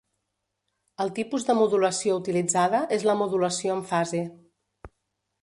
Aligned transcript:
El 1.03 1.11
tipus 1.19 1.45
de 1.49 1.55
modulació 1.59 2.15
utilitzada 2.21 2.81
és 2.99 3.07
la 3.11 3.17
modulació 3.21 3.77
en 3.77 3.87
fase. 3.93 4.25